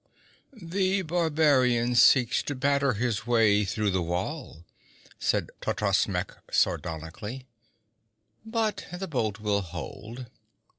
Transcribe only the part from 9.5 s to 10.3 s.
hold.'